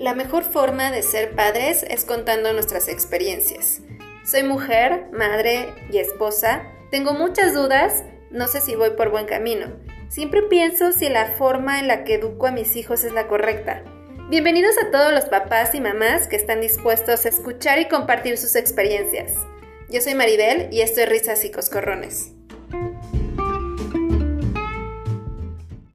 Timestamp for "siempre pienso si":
10.08-11.10